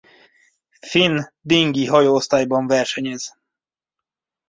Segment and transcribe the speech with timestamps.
[0.83, 3.33] Finn dingi hajóosztályban versenyez.